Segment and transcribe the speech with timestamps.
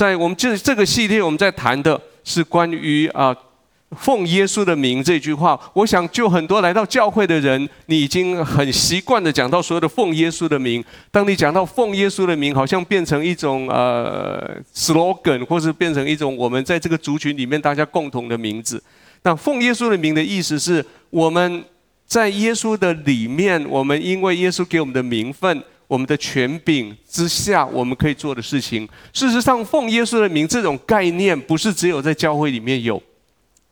[0.00, 3.36] 在我们这这个系列，我们在谈的是关于啊。
[3.98, 10.82] 奉耶稣的名这句话，我想就很多来到教会的人，你已经很习惯的讲到所有的奉耶稣的名。
[11.10, 18.82] 当你讲到奉耶稣的名，好像变成一种呃 slogan，或是变成一种我们在这个族群里面大家共同的名字。
[19.24, 21.62] 那奉耶稣的名的意思是，我们
[22.06, 28.88] 在耶稣的里面，我们因为耶稣给我们的名分、我们的权柄之下，我们可以做的事情。
[29.12, 33.02] 事实上，奉耶稣的名这种概念，不是只有在教会里面有。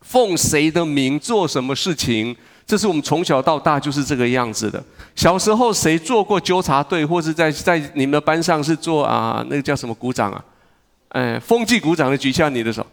[0.01, 2.35] 奉谁的名做什么事情？
[2.67, 4.83] 这是我们从小到大就是这个样子的。
[5.15, 10.43] 小时候谁做过纠察队，或是在在你们的班上是做啊那个叫什么鼓掌啊？
[11.07, 12.85] 哎，风纪股长的举下你的手。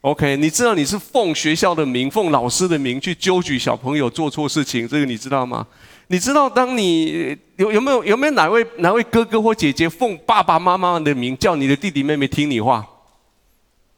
[0.00, 5.66] OK，你知道你是奉学校的名、奉老师的名去纠举小朋友做错事情，这个你知道吗？
[6.08, 12.86] 你知道当你有有没有有没有哪位哪位哥哥或姐姐奉爸爸妈妈的名叫你的弟弟妹妹听你话？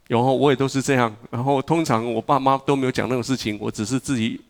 [0.08, 4.40] 然后我也都是这样，然后通常我爸妈都没有讲那种事情，我只是自己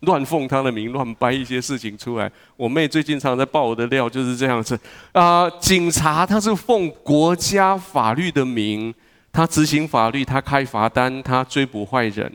[0.00, 2.28] 乱奉他的名，乱掰一些事情出来。
[2.56, 4.76] 我妹最近常在爆我的料，就是这样子。
[5.12, 8.92] 啊、警察他是奉国家法律的名，
[9.32, 12.32] 他执行法律，他开罚单，他追捕坏人。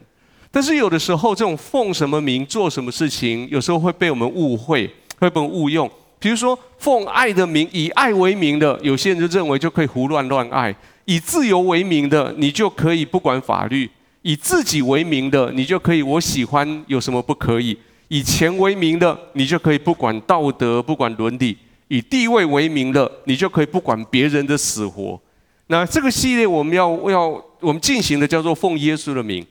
[0.52, 5.90] 但是有的时候，这种奉什么名做什么事情，有时候会被我们误会，会被误用。
[6.18, 10.76] 比如说，奉爱的名，以爱为名的，有些人就认为就可以胡乱乱爱。
[11.06, 13.88] 以自由为名的，你就可以不管法律；
[14.22, 17.76] 以自己为名的，你就可以我喜欢有什么不可以；
[18.10, 21.56] 以钱为名的，你就可以不管道德、不管伦理；
[21.88, 25.20] 以地位为名的，你就可以不管别人的死活。
[25.68, 27.28] 那这个系列我们要要
[27.60, 29.46] 我们进行的叫做奉耶稣的名。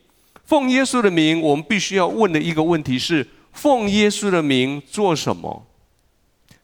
[0.49, 5.67] 奉耶稣的名，我们必须要问的一个问题是：奉耶稣的名做什么？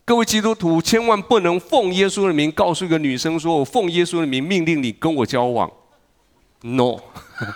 [0.06, 5.70] 各位基督徒，千万不能奉耶稣的名告诉一个女生说：“我奉耶稣的名命令你跟我交往。”
[6.64, 6.96] No，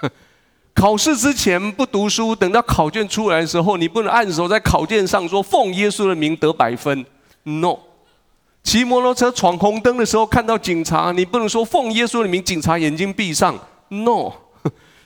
[0.76, 7.06] 考试之前不读书，等到考卷出来的时候，你不能按手在考卷上说“奉耶稣的名得百分”。
[7.44, 7.78] No，
[8.62, 13.58] 骑摩托车闯红灯的时候看到警察，你不能说“奉耶稣的名”，警察眼睛闭上。
[13.88, 14.32] No。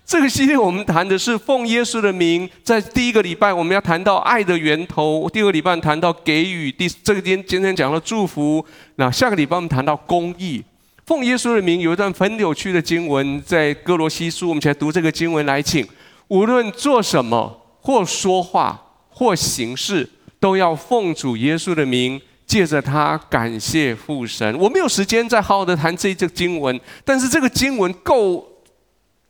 [0.04, 8.62] 这个系列我们谈的是奉耶稣的名，在第一个礼拜我们要谈到爱的源头，第二个礼拜谈到给予，第这个今今天讲到祝福，
[8.96, 10.62] 那下个礼拜我们谈到公义。
[11.06, 15.86] 奉耶稣的名有一段很有趣的经文，在哥罗西书，我们先读这个经文来，请
[16.28, 20.06] 无论做什么或说话或行事，
[20.38, 24.58] 都要奉主耶稣的名，借着他感谢父神。
[24.58, 28.51] 我没有时间再好好的谈这一节经文，但是这个经文够。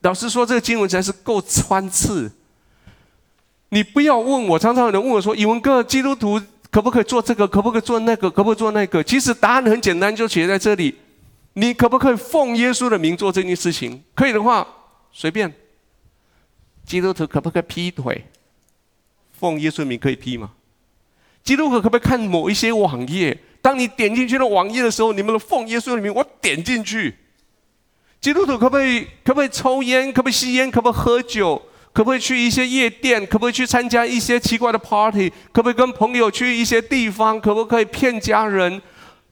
[0.03, 2.31] 老实说，这个经文才是够穿刺。
[3.71, 6.41] 你不要问我，常常有人问我说：“宇文哥，基督徒
[6.71, 7.49] 可不可以做这个？
[7.49, 8.31] 可不可以做那个？
[8.31, 10.95] 可不可以做那个？”其实答案很简单，就写在这里。
[11.55, 14.03] 你可不可以奉耶稣的名做这件事情？
[14.15, 14.67] 可以的话，
[15.13, 15.53] 随便。
[16.85, 18.27] 基督徒可不可以劈腿？
[19.33, 20.51] 奉耶稣的名可以劈吗？
[21.45, 23.39] 基督徒可不可以看某一些网页？
[23.61, 27.17] 当你点进去的网页的时候，你们的奉耶稣的名，我点进去。
[28.23, 30.13] 基督徒可不可以可不可以抽烟？
[30.13, 30.71] 可不可以吸烟？
[30.71, 31.61] 可不可以喝酒？
[31.93, 33.27] 可不可以去一些夜店？
[33.27, 35.29] 可不可以去参加一些奇怪的 party？
[35.51, 37.41] 可不可以跟朋友去一些地方？
[37.41, 38.81] 可不可以骗家人？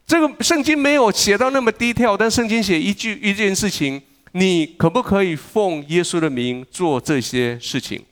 [0.05, 4.03] 这个圣经没有写到那么 detail，但圣经写一句一件事情：
[4.33, 8.05] 你可不可以奉耶稣的名做这些事情？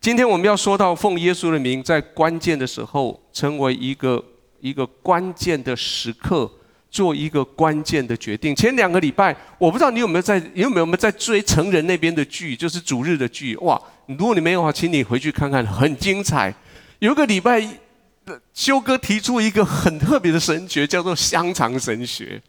[0.00, 4.24] 今天我们要说到奉耶稣的名，在关键的时候成为一个
[4.60, 6.50] 一个关键的时刻。
[6.94, 8.54] 做一个关键的决定。
[8.54, 13.56] 前两个礼拜，我不知道你有没有在，你有没有在追成人那边的剧，就是主日的剧。
[13.56, 16.54] 哇，如果你没有的话，请你回去看看，很精彩。
[17.00, 17.68] 有一个礼拜，
[18.54, 22.40] 修哥提出一个很特别的神学，叫做香肠神学。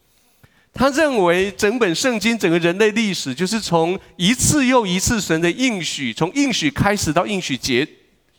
[0.71, 7.87] 他认为整本圣经、整个人类历史，就是从一次又一次神的应许，从应许开始到应许结。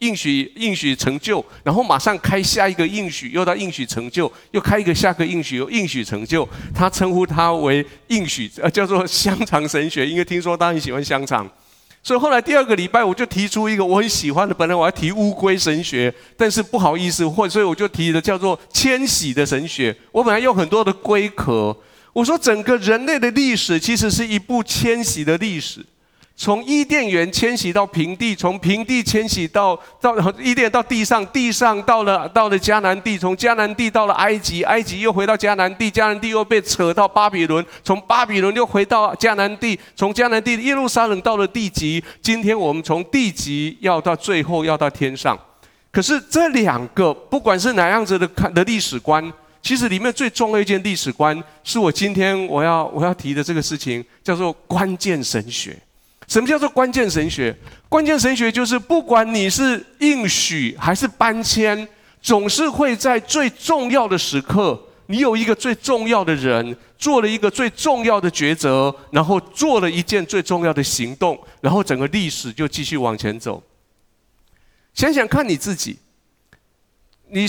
[0.01, 6.47] 应许应许成就，然后马上开下一个应许，又到应许成就，又开一个下个应许，又应许成就。
[6.75, 10.07] 他称呼他为应许，呃，叫做香肠神学。
[10.07, 11.49] 因为听说他很喜欢香肠，
[12.03, 19.97] 所以后来第二个礼拜我就提出一个我很喜欢的，本来我要提乌龟神学，但是不好意思，或所以我就提的叫做迁徙的神学。
[20.13, 21.75] 我本来用很多的龟壳，
[22.13, 25.85] 我说整个人类的历史其实是一部迁徙的历史。
[26.39, 42.05] 从伊甸园迁徙到平地，从平地迁徙到到伊甸到地上，地上到了到了迦南地，从迦南地到了埃及，埃及又回到迦南地，迦南地又被扯到巴比伦，从巴比伦又回到迦南地，从迦南地耶路撒冷到了地极。
[42.21, 45.39] 今天我们从地极要到最后要到天上，
[45.91, 49.33] 可是这两个不管是哪样子的看的历史观。
[49.63, 55.77] 其实里面最重要一件历史观，是我今天我要我要提的这个事情，叫做关键神学。
[56.29, 57.57] 什么叫做关键神学？
[57.89, 61.87] 关键神学就是不管你是应许还是搬迁，
[62.21, 73.63] 总是会在最重要的时刻，你有一个最重要的人做了一个最重要的抉择，然后做了一件最重要的行动，然后整个历史就继续往前走。
[74.93, 75.99] 想想看你自己，
[77.29, 77.47] 你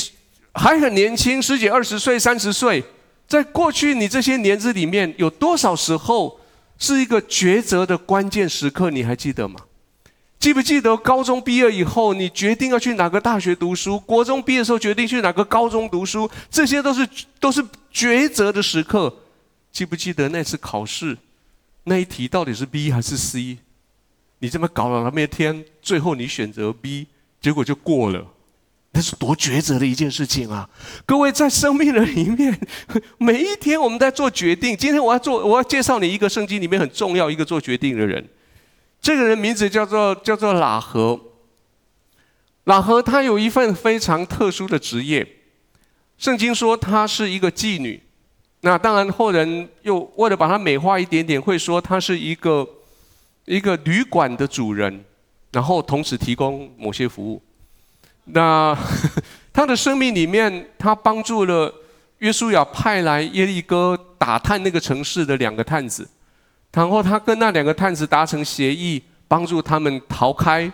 [0.54, 2.84] 还很年轻，十几、二十岁、三十岁，
[3.28, 6.40] 在过去你这些年子里面，有多少时候
[6.80, 8.90] 是一个抉择的关键时刻？
[8.90, 9.62] 你还记得吗？
[10.40, 14.00] 记不记得高中毕业以后，你决定要去哪个大学读书？
[14.00, 16.30] 国中毕业的时候决定去哪个高中读书？
[16.50, 17.08] 这些都是
[17.40, 19.14] 都是抉择的时刻。
[19.72, 21.18] 记不记得那次考试，
[21.86, 23.58] 那一题到底是 B 还是 C？
[24.40, 27.08] 你这么搞了那么一天，最后你选择 B，
[27.42, 28.26] 结果就过了。
[28.98, 30.68] 那是多抉择的一件事情啊！
[31.06, 32.60] 各位在生命的里面，
[33.20, 34.76] 每一天我们在做决定。
[34.76, 38.28] 今天我要做，我要介绍你一个圣经里面很重要一个做决定的人。
[39.00, 41.20] 这个人名字叫做叫做喇合。
[42.66, 45.28] 喇合他有一份非常特殊的职业，
[46.18, 48.02] 圣经说他是一个妓女。
[48.62, 52.68] 那当然后人又为了把它美化一点点，会说他是一个
[53.46, 55.06] 一个旅馆的主人，
[55.52, 57.40] 然后同时提供某些服务。
[58.28, 58.78] 那
[59.54, 61.74] 他的生命里面，他帮助了
[62.20, 66.08] 约书亚派来耶利哥打探那个城市的两个探子。
[66.74, 70.72] 然后他跟那两个探子达成协议，帮助他们逃开，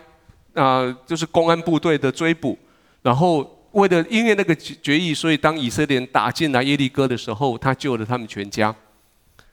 [0.53, 2.59] 啊、就是公安部队的追捕。
[3.01, 8.75] 然后为了因为那个决议，所以当以色列人打进来耶利哥的时候，他救了他们全家。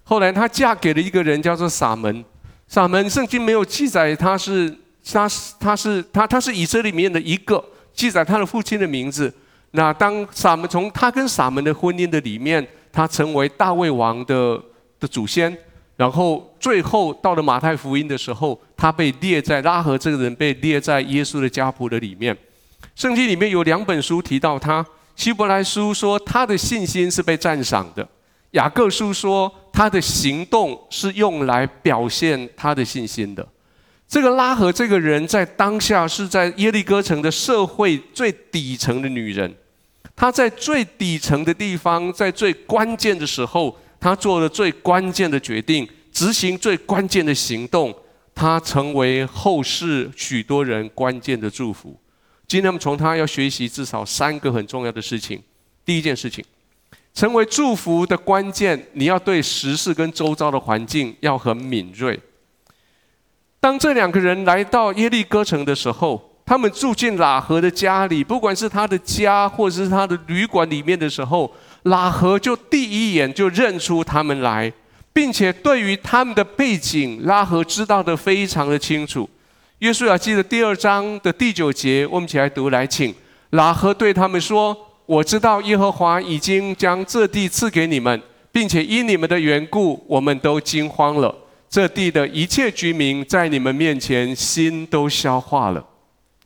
[0.02, 2.24] 后来他嫁给了一个人，叫做撒门。
[2.66, 7.64] 撒门圣经没有记载他是他是他是他他是以色列里面的一个，
[8.00, 9.30] 记载他的父亲的名字。
[9.72, 14.58] 那当撒门从他跟撒门的婚姻的里面，他成为大卫王的
[14.98, 15.54] 的祖先。
[15.98, 22.34] 然后最后到了马太福音的时候，他被列在拉合这个人被列在耶稣的家谱的里面。
[22.94, 24.82] 圣经里面有两本书提到他，
[25.14, 28.08] 希伯来书说他的信心是被赞赏的，
[28.52, 33.46] 雅各书说他的行动是用来表现他的信心的。
[34.10, 39.54] 这个拉合这个人在当下是在耶利哥城的社会最底层的女人，
[40.16, 43.78] 她在最底层的地方，在最关键的时候。
[44.00, 47.94] 她做了最关键的决定，执行最关键的行动，
[48.34, 51.94] 她成为后世许多人关键的祝福。
[52.48, 55.40] 今天我们从她要学习至少三个很重要的事情。
[55.84, 56.42] 第一件事情，
[57.12, 62.18] 成为祝福的关键，你要对时事跟周遭的环境要很敏锐。
[63.60, 71.52] 当这两个人来到耶利哥城的时候，他们住进喇合的家里，不管是他的家或者是他的旅馆里面的时候。
[71.84, 74.70] 喇合就第一眼就认出他们来，
[75.14, 79.26] 并且对于他们的背景，拉合知道得非常的清楚。
[79.78, 83.14] 约书亚记的第二章的第九节，我们一起来读，来请。
[83.50, 84.76] 拉合对他们说
[85.06, 88.20] ：“我知道耶和华已经将这地赐给你们，
[88.52, 91.34] 并且因你们的缘故，我们都惊慌了。
[91.70, 95.82] 这地的一切居民在你们面前心都消化了。”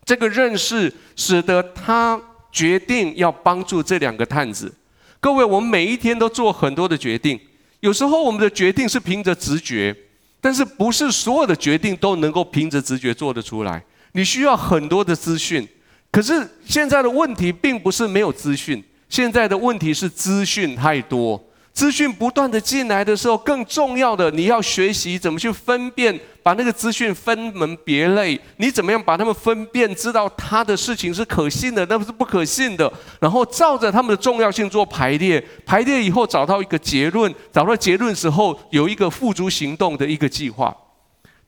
[0.05, 2.21] 这个认识使得他
[2.53, 4.73] 决定要帮助这两个探子。
[5.19, 7.41] 各位，我们每一天都做很多的决定，
[7.81, 9.97] 有时候我们的决定是凭着直觉，
[10.43, 13.83] 但是不是所有的决定都能够凭着直觉做得出来。
[14.13, 15.67] 你需要很多的资讯，
[16.13, 21.43] 可是现在的问题并不是没有资讯，现在的问题是资讯太多。
[21.75, 28.41] 资讯不断的进来的时候，更重要的，你要学习怎么去分辨，把那个资讯分门别类。
[28.59, 32.91] 你怎么样把它们分辨，知道他的事情是可信的，那不是不可信的。
[33.19, 40.73] 然后照着他们的重要性做排列，排列以后找到一个结论，找到结论时候有一个付诸行动的一个计划。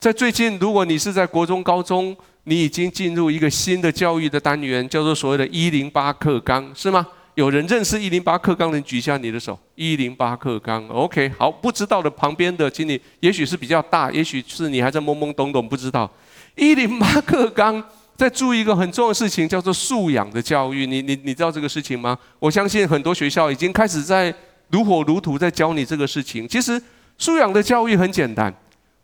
[0.00, 7.06] 在最近，如果你是在国中、高中，你已经进入一个新的教育的单元，叫做所谓的“一零八课纲”，是吗？
[7.36, 9.58] 有人认识一零八课纲的，举一下你的手。
[9.74, 16.10] 一零八课纲，OK，好，不知道的旁边的，请你，也许是比较大，也许是你还在懵懵懂懂，不知道。
[16.54, 17.84] 一零八课纲
[18.16, 20.86] 在注意一个很重要的事情，叫做素养的教育。
[20.86, 22.16] 你你你知道这个事情吗？
[22.38, 24.34] 我相信很多学校已经开始在
[24.70, 26.48] 如火如荼在教你这个事情。
[26.48, 26.82] 其实
[27.18, 28.50] 素养的教育很简单。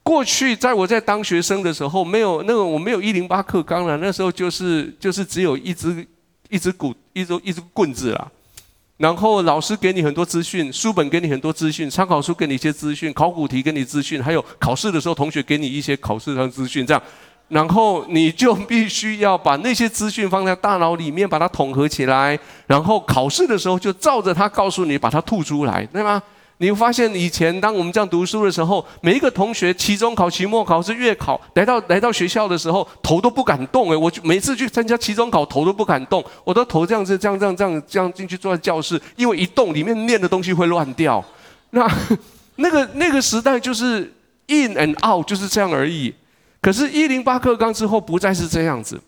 [0.02, 6.06] 过去在我在当学生的时候，没有那个我没有一零八课纲了，那时候就是就是只有一支。
[6.52, 8.30] 一支鼓，一支一支棍子啦，
[8.98, 17.02] 然后老师给你很多资讯，书本给你很多资讯，参考书给你一些资讯，考古题给你资讯，还有考试的时候同学给你一些考试上资讯，这样，
[17.48, 26.22] 然后你就必须要把那些资讯放在大脑里面，把它统合起来，然后考试的时候就照着它告诉你，把它吐出来，对吗？
[26.62, 41.22] 你会发现以前当我们这样读书的时候，每一个同学期中考、期末考是月考，来到来到学校的时候头都不敢动诶，我每次去参加期中考头都不敢动，我的头这样子这样这样这样这样进去坐在教室，因为一动里面念的东西会乱掉。
[41.70, 41.84] 那
[42.54, 44.14] 那个那个时代就是
[44.46, 46.14] in and out 就是这样而已。
[46.60, 49.00] 可是，一零八课纲之后不再是这样子。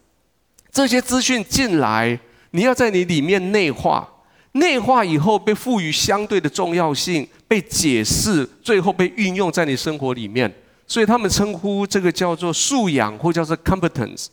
[0.72, 2.18] 这些资讯进来，
[2.50, 4.08] 你要在你里面内化，
[4.54, 10.52] 内化以后被赋予相对的重要性，被解释，最后被运用在你生活里面。
[10.86, 14.26] 所以他们称呼这个叫做素养，或叫做 competence。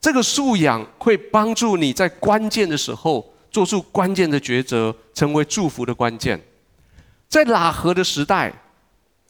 [0.00, 6.40] 这个素养会帮助你在关键的时候做出关键的抉择，成为祝福的关键。
[7.28, 8.52] 在喇合的时代。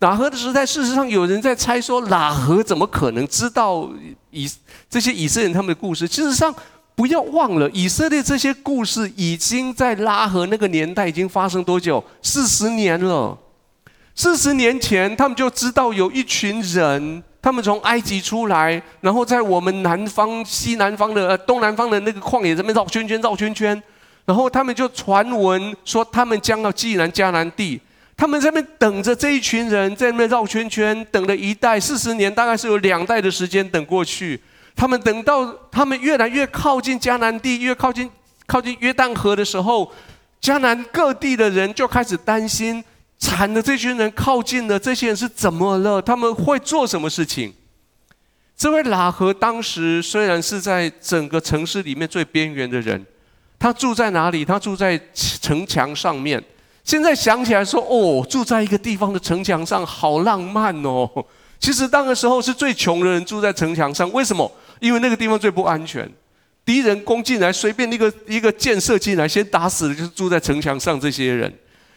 [0.00, 3.88] 喇合的时代，事实上有人在猜说，喇合怎么可能知道
[4.30, 4.50] 以
[4.90, 6.06] 这些以色列人他们的故事？
[6.06, 6.54] 事实上，
[6.96, 12.02] 不要忘了，以色列这些故事已经在拉合那个年代已经发生多久？
[12.22, 13.36] 四十年了。
[14.14, 23.82] 四十年前，他们就知道有一群人，他们从埃及出来，然后在我们南方、西南方的、东南方的那个旷野这边绕圈圈、绕圈圈，
[24.24, 27.80] 然后他们就传闻说，他们将要进南迦南地。
[28.16, 34.40] 他们在那边等着这一群人，在那边绕圈圈，等了一代四十年，大概是有两代的时间等过去。
[34.76, 38.10] 他们等到他们越来越靠近迦南地，越靠近
[38.46, 39.90] 靠近约旦河的时候，
[40.40, 42.82] 迦南各地的人就开始担心：
[43.18, 46.02] 惨的，这群人靠近了，这些人是怎么了？
[46.02, 47.52] 他们会做什么事情？
[48.56, 53.04] 这位喇合当时虽然是在整个城市里面最边缘的人，
[53.58, 54.44] 他住在哪里？
[54.44, 56.42] 他住在城墙上面。
[56.84, 61.08] 现在想起来说，哦，住在一个地方的城墙上，好浪漫哦。
[61.58, 64.50] 其实那个时候是最穷的人住在城墙上，为什么？
[64.80, 66.10] 因为那个地方最不安全，
[66.64, 71.52] 敌人攻进来，随便一个一个箭射进来，先打死的就是住在城墙上这些人。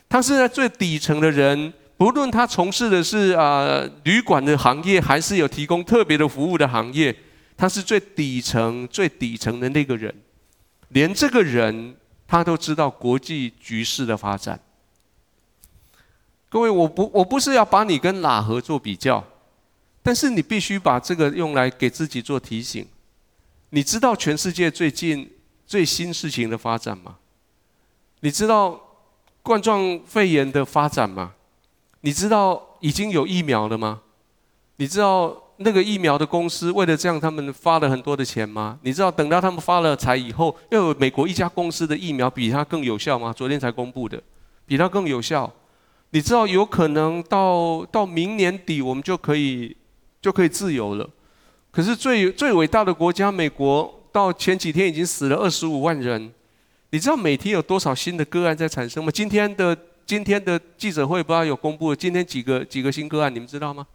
[0.09, 7.15] 他是在最底层的人，不论他从事的是啊、旅馆的行业，还是有提供特别的服务的行业，
[7.57, 10.13] 他是最底层、最底层的那个人。
[10.89, 14.57] 连这个人他都知道国际局势的发展。
[16.49, 19.21] 各位，我不我不是要把你跟喇合做比较，
[20.07, 22.87] 但是你必须把这个用来给自己做提醒。
[23.71, 25.29] 你知道全世界最近
[25.65, 27.17] 最新事情的发展吗？
[28.21, 28.79] 你知道
[29.43, 31.33] 冠状肺炎的发展吗？
[31.99, 33.99] 你知道已经有疫苗了吗？
[34.77, 38.79] 你知道那个疫苗的公司为了这样，他们发了很多的钱吗？
[38.83, 43.33] 你知道等到他们发了财以后，又有美国一家公司的疫苗比它更有效吗？
[43.33, 44.23] 昨天才公布的，
[44.65, 45.51] 比它更有效。
[46.11, 49.75] 你知道有可能到到明年底我们就可以
[50.27, 51.09] 就可以自由了，
[51.71, 56.29] 可是最最伟大的国家美国到前几天已经死了二十五万人，
[56.89, 59.09] 你知道每天有多少新的个案在产生吗？
[59.09, 59.73] 今天的
[60.05, 63.87] 今天的记者会不知道有公布今天几个几个新个案，你们知道吗？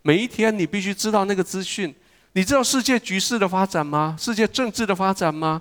[0.00, 1.94] 每一天你必须知道那个资讯，
[2.32, 4.16] 你知道世界局势的发展吗？
[4.18, 5.60] 世界政治的发展吗？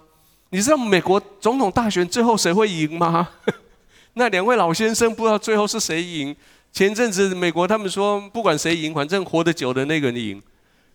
[0.51, 3.27] 你知道美国总统大选最后谁会赢吗？
[4.15, 6.33] 那两位老先生不知道最后是谁赢？
[6.71, 10.41] 前阵子美国他们说，不管谁赢，反正活得久的那个人赢。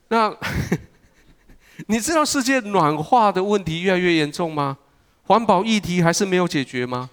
[0.09, 0.35] 那
[1.88, 4.78] 你知道世界暖化的问题越来越严重吗？
[5.25, 7.11] 环保议题还是没有解决吗？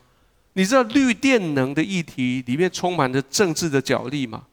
[0.54, 4.44] 你知道绿电能的议题里面充满着政治的角力吗？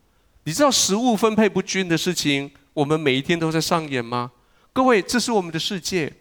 [0.45, 4.31] 你知道食物分配不均的事情，我们每一天都在上演吗？
[4.73, 6.13] 各位，这是我们的世界。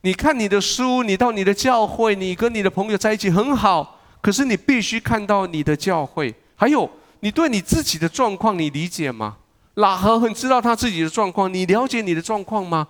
[0.00, 4.00] 你看你的书，你到你的教会，你跟你的朋友在一起很好。
[4.20, 9.36] 可是你必须看到你的教会，还有你对你自己的状况，你理解吗？
[9.74, 12.86] 拉合很知道他自己的状况，你了解你的状况吗？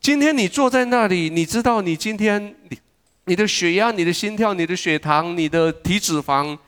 [0.00, 2.78] 今天你坐在那里，你知道你今天你
[3.26, 6.58] 你的血压、你的心跳、你的血糖、你的体脂肪，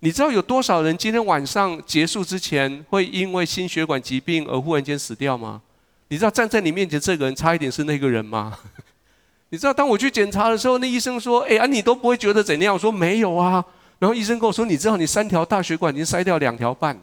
[0.00, 5.62] 你知道有多少人今天晚上结束之前会因为心血管疾病而忽然间死掉吗？
[6.08, 8.58] 你知道站在你面前这个人差一点是那个人吗？
[9.50, 13.64] 你知道，当我去检查的时候，那医生说：“哎啊，你都不会觉得怎样？”我说：“没有啊。”
[14.00, 16.98] 然后医生跟我说：“你知道，你三条大血管已经塞掉两条半。”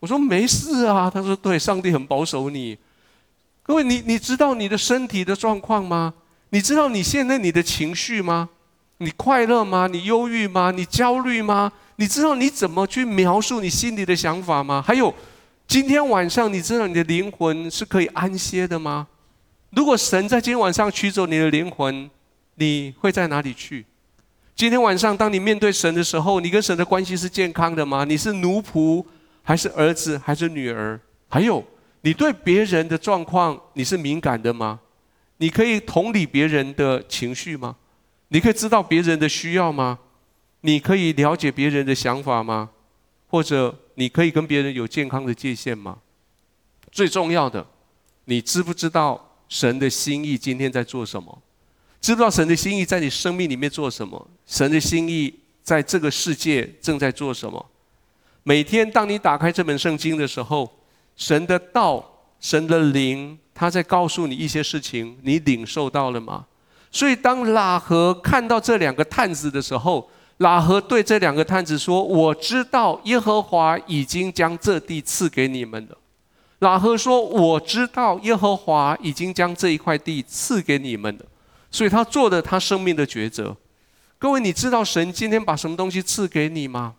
[0.00, 2.76] 我说：“没事啊。”他说：“对，上帝很保守你。”
[3.62, 6.12] 各位，你你知道你的身体的状况吗？
[6.50, 8.48] 你知道你现在你的情绪吗？
[8.98, 9.86] 你快乐吗？
[9.86, 10.72] 你忧郁吗？
[10.74, 11.70] 你焦虑吗？
[11.96, 14.82] 你知道你怎么去描述你心里的想法吗？
[14.84, 15.14] 还有，
[15.68, 19.06] 今天晚上你知道你的灵魂是可以安歇的吗？
[19.70, 22.10] 如果神在今天晚上取走你的灵魂，
[22.56, 23.84] 你会在哪里去？
[24.58, 28.04] 今天晚上，当你面对神的时候，你跟神的关系是健康的吗？
[28.04, 29.06] 你是奴仆，
[29.40, 30.98] 还是儿子，还是女儿？
[31.28, 31.62] 还有，
[32.00, 34.80] 你对别人的状况你是敏感的吗？
[35.36, 37.76] 你可以同理别人的情绪吗？
[38.30, 39.96] 你可以知道别人的需要吗？
[40.62, 42.70] 你可以了解别人的想法吗？
[43.28, 45.98] 或者你可以跟别人有健康的界限吗？
[46.90, 47.64] 最重要的，
[48.24, 51.42] 你知不知道神的心意今天在做什么？
[52.00, 54.28] 知不知道神的心意在你生命里面做什么？
[54.46, 57.64] 神的心意在这个世界正在做什么？
[58.44, 60.70] 每天当你打开这本圣经的时候，
[61.16, 66.46] 神的道、神的灵，他在告诉你一些事情，你领受到了吗？
[66.90, 75.98] 所以当喇合看到这两个探子的时候，喇合对这两个探子说：“我知道耶和华已经将这地赐给你们了。”
[76.60, 81.26] 喇合说：“我知道耶和华已经将这一块地赐给你们了。”
[81.70, 83.56] 所以他做了他生命的抉择。
[84.18, 86.94] 各位，你知道神今天把什么东西赐给你吗？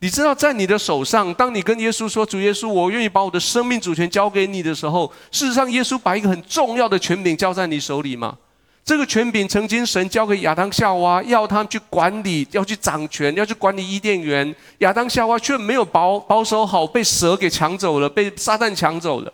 [0.00, 8.36] 你知道在你的手上，当你跟耶稣说：“主耶稣，我愿意把我的生命主权交给你”的时候，事实上，耶稣把一个很重要的权柄交在你手里吗？
[8.84, 14.54] 这个权柄曾经神交给亚当夏娃，要他们去管理，要去掌权，要去管理伊甸园。
[14.78, 19.32] 亚当夏娃却没有保保守好，被蛇给抢走了，被撒旦抢走了。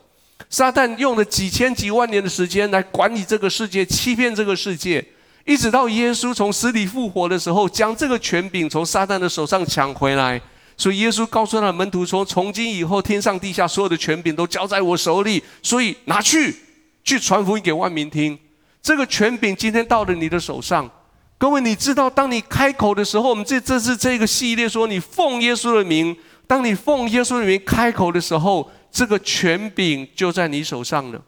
[0.51, 5.05] 撒旦用了几千几万年的时间来管理这个世界，欺骗这个世界，
[5.45, 10.41] 一直到耶稣从死里复活的时候，将这个权柄从撒旦的手上抢回来。
[10.77, 16.57] 所以耶稣告诉他的门徒说：“从今以后，天上地下所有的权柄都交在我手里，所以拿去，
[17.05, 18.37] 去传福音给万民听。”
[18.83, 20.91] 这个权柄今天到了你的手上，
[21.39, 26.17] 各位，你知道，当你开口的时候，我们这这是这个系列说，你奉耶稣的名，
[26.49, 31.21] 当你奉耶稣的名开口的时候，这个权柄就在你手上了。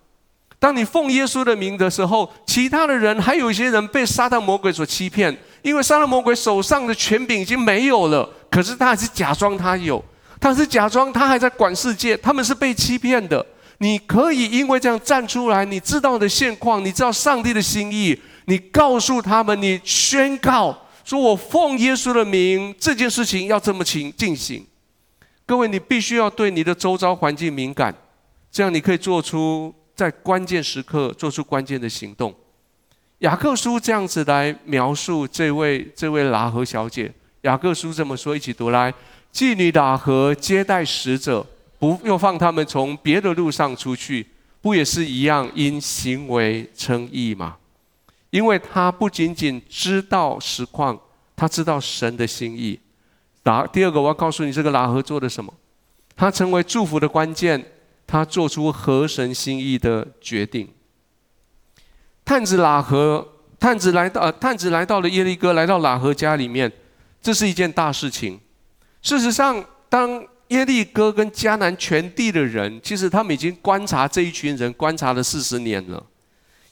[0.59, 10.02] 当你奉耶稣的名的时候，其他的人还有一些人被撒旦魔鬼所欺骗，因为撒旦魔鬼手上的权柄已经没有了，可是他还是假装他有，
[10.40, 13.44] 他是假装他还在管世界，他们是被欺骗的。
[13.78, 24.64] 你可以因为这样站出来，你知道的现况，你知道上帝的心意，你告诉他们，你宣告说：“我奉耶稣的名，这件事情要这么行进行。”
[25.47, 27.95] 各位，你必须要对你的周遭环境敏感，
[28.51, 32.35] 这样你可以做出在关键时刻做出关键的行动。
[33.18, 37.12] 雅各书这样子来描述这位这位喇合小姐。
[37.42, 38.92] 雅各书这么说，一起读来：
[39.33, 41.47] 妓女喇合接待使者。
[41.79, 44.27] 不又放他们从别的路上出去，
[44.62, 47.57] 不也是一样因行为称义吗？
[48.31, 50.99] 因为他不仅仅知道实况，
[51.37, 52.81] 他知道神的心意。
[53.44, 55.52] 打第二个，我要告诉你，这个喇合做的什么？
[56.16, 57.62] 他成为祝福的关键，
[58.07, 60.68] 他做出合神心意的决定。
[62.24, 63.28] 探子喇合，
[63.61, 66.72] 探子来到，呃，探子来到了耶利哥，来到喇合家里面，
[67.20, 68.40] 这是一件大事情。
[69.02, 76.02] 事实上，当耶利哥跟迦南全地的人，其实他们已经观察这一群人，观察了四十年了。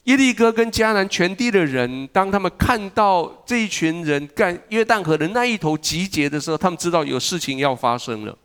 [0.03, 8.37] 耶利哥跟迦南全地的人，当他们看到这一群人干约旦河的那一头集结的时候，他们知道有事情要发生了。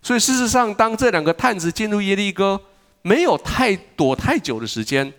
[0.00, 2.58] 所以事实上，当这两个探子进入耶利哥，
[3.02, 5.12] 没有太躲太久的时间，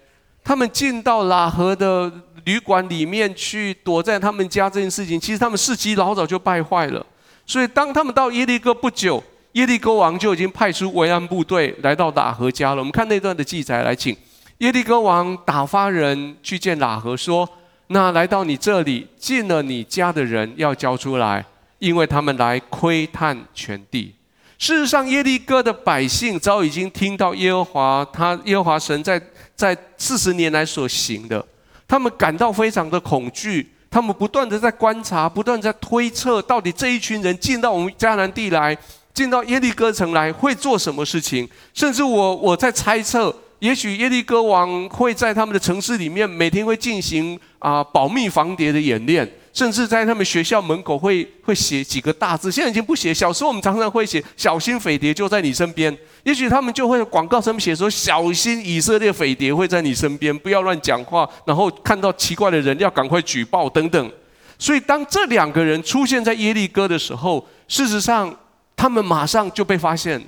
[0.44, 2.12] 他们进到喇合的
[2.46, 7.06] 旅馆里面去，躲在他们家这件事情，其实他们士气老早就败坏了。
[7.46, 12.80] 所以当他们到耶利哥不久，耶利哥王就已经派出维安部队来到喇合家了。
[12.80, 14.18] 我们看那段的记载来，请
[14.60, 17.48] 耶利哥王打发人去见喇合，说
[17.88, 21.44] ：“那来到你这里进了你家的人要交出来，
[21.80, 24.14] 因为他们来窥探全地。”
[24.58, 29.22] 事实上，耶利哥的百姓早已经听到耶和华他耶和华神在
[29.56, 31.46] 在四十年来所行的，
[31.86, 38.78] 他们感到非常的恐惧，他们不断的在观察，不断在推测，到底这一群人进到我们迦南地来。
[39.14, 41.48] 进到耶利哥城来会做什么事情？
[41.72, 43.32] 甚至我我在猜测，
[43.64, 52.52] 也许耶利哥王会在他们的城市里面每天会进行啊保密防谍的演练，甚至在他们学校门口会会写几个大字。
[52.52, 55.98] 现在已经不写，小时候我们常常会写“小心匪谍就在你身边”。
[56.24, 64.12] 也许他们就会广告上面写说“小心以色列匪谍会在你身边，不要乱讲话”，然后看到奇怪的人要赶快举报等等。
[64.60, 68.38] 所以当这两个人出现在耶利哥的时候，事实上。
[68.76, 70.26] 他们马上就被发现了，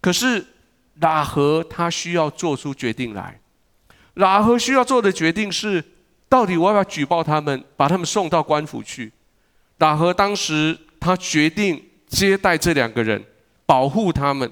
[0.00, 0.42] 可是
[1.00, 3.40] 喇合他需要做出决定来。
[4.16, 5.84] 喇合需要做的决定是：
[6.28, 9.12] 到底我要不要举报他们，把他们送到官府去？
[9.78, 13.22] 喇合当时他决定接待这两个人，
[13.66, 14.50] 保护他们，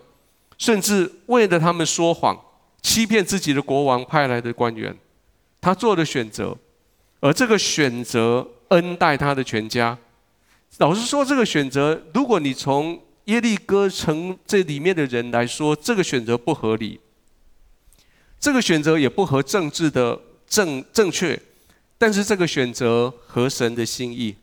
[0.59, 2.38] 甚至为了他们说谎，
[2.83, 4.94] 欺骗自己的国王派来的官员。
[5.61, 6.54] 他做的选择，
[7.20, 9.96] 而这个选择恩待他的全家。
[10.76, 17.00] 老实说，这个选择，如果你从耶利哥城这里面的人来说，这个选择不合理，
[18.38, 21.40] 这个选择也不合政治的正正确，
[21.96, 24.34] 但是这个选择合神的心意。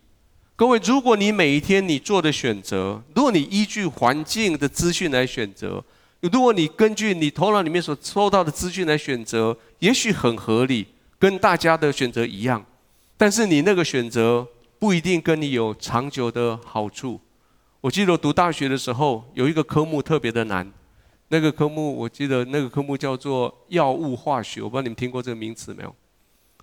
[0.55, 5.83] 各位，如果你每一天你做的选择，如果你依据环境的资讯来选择，
[6.19, 10.87] 如果你根据你头脑里面所收到的资讯来选择，也许很合理，
[11.19, 12.63] 跟大家的选择一样，
[13.17, 14.47] 但是你那个选择
[14.79, 17.19] 不一定跟你有长久的好处。
[17.81, 20.71] 我记得读大学的时候，有一个科目特别的难。
[21.29, 25.95] 那个科目，我记得那个科目叫做药物化学，我不知道你们听过这个名词没有？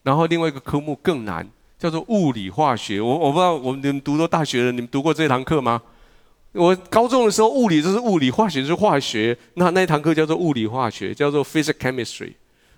[0.04, 1.44] 然后另外一个科目更难，
[1.76, 3.00] 叫做物理化学。
[3.00, 5.83] 我我不知道我们你们读过大学的，你们读过这堂课吗？
[6.52, 9.37] 我高中的时候，物理就是物理，化学就是化学。
[9.54, 12.33] 那那一堂课叫做物理化学，叫做 physical chemistry。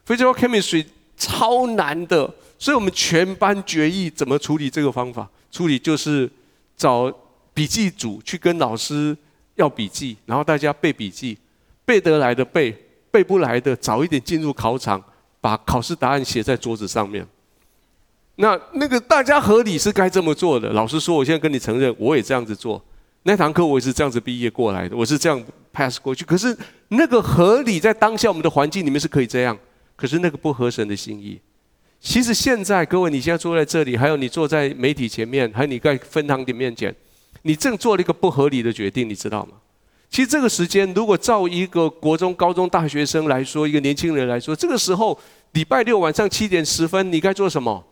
[0.06, 0.86] physical chemistry
[1.18, 5.28] 超难的，所以我们全班决议怎么处理这个方法？
[5.50, 6.30] 处理就是
[6.74, 7.12] 找
[7.60, 9.14] 笔记组去跟老师
[9.56, 11.36] 要笔记，然后大家背笔记。
[11.84, 12.74] 背得来的背，
[13.10, 15.02] 背不来的早一点进入考场，
[15.42, 17.26] 把考试答案写在桌子上面。
[18.36, 20.70] 那那个大家合理是该这么做的。
[20.70, 22.82] 老师说，我现在跟你承认，我也这样子做。
[23.24, 26.24] 那堂课我也是这样子毕业过来的，我是这样 pass 过去。
[26.24, 26.56] 可是
[26.88, 29.54] 那个合理在当下我们的环境里面是可以这样，
[29.96, 31.38] 可是那个不合神的心意。
[32.00, 36.94] 其实现在各位，你现在坐在这里，还有你坐在媒体前面，还有你在分堂里面前，
[37.42, 39.52] 你正做了一个不合理的决定，你知道吗？
[40.10, 45.16] 其实这个时间，如果照一个国中、高中、大学生来说，一个年轻人来说，这个时候
[45.52, 47.84] 礼拜六晚上七点十分，你该做什么？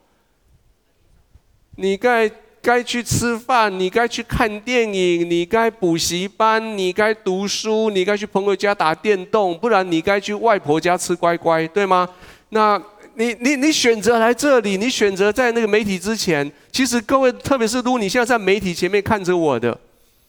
[1.77, 2.29] 你该
[2.61, 12.09] 该去吃饭，你该去看电影，你该补习班，你该读书，你该去朋友家打电动，不然你该去外婆家吃乖乖，对吗？
[12.49, 12.83] 那
[13.19, 19.77] 你你你选择来这里，你选择在那个媒体之前，其实各位，特别是如果你现在在媒体前面看着我的。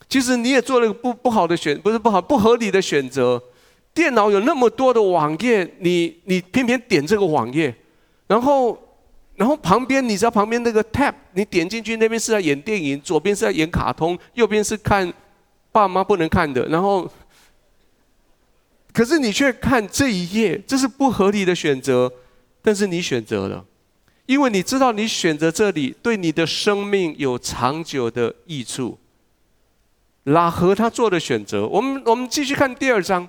[0.09, 3.39] 其实你也做了一个不不好的选，不是不好，不合理的选择。
[3.93, 7.71] 电脑有那么多的网页，你你偏偏点这个网页，
[8.25, 8.75] 然后
[9.35, 15.13] 然后旁边你知道旁边那个 tab，你点进去那边是在演电影，左边是在演卡通，右边是看
[15.71, 16.65] 爸妈不能看的。
[16.69, 17.07] 然后，
[18.91, 22.11] 可是你却看这一页，这是不合理的选择，
[22.61, 23.65] 但是你选择了，
[24.25, 28.97] 因为你知道你选择这里对你的生命有长久的益处。
[30.25, 33.27] 拉和他做的选择，我们我们继续看第二章，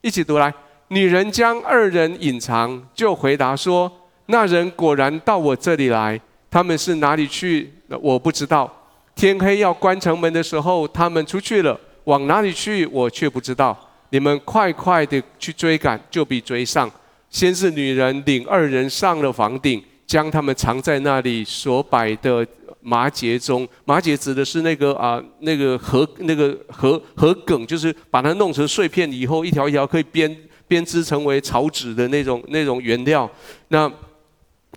[0.00, 0.52] 一起读来。
[0.88, 3.92] 女人将二人隐藏，就回答说
[4.26, 7.72] ：“那人果然到我这里来，他们是哪里去？
[8.00, 8.68] 我不知道。
[9.14, 12.84] 天黑要关城门的时候，他们出去了，往哪里去？
[12.86, 13.78] 我却不知道。
[14.08, 16.90] 你们快快的去追赶，就必追上。
[17.30, 22.46] 先是女人领二人上了房顶，将他们藏在那里所摆的。”
[22.82, 30.34] 麻秸中，麻秸指的是那个啊，那个禾，那个禾禾梗，就是把它弄成碎片以后，一条一条可以编
[30.66, 33.30] 编织成为草纸的那种 那种原料。
[33.68, 33.92] 那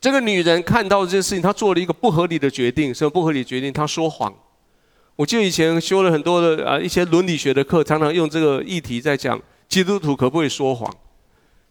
[0.01, 3.71] 这个女人看到这件事情，她做了一个不合理的决定，什么不合理决定？
[3.71, 4.33] 她说谎。
[5.15, 10.93] 我记得以前修了很多的啊一些伦理学的课，常常用这个议题在讲基督徒可不可以说谎？